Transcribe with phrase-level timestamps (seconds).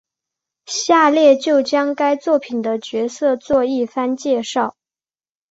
[0.65, 4.75] 下列就将该作品的角色做一番介绍。